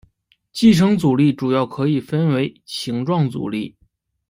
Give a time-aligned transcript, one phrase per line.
[0.51, 3.75] 寄生阻力主要可以分为形状阻力。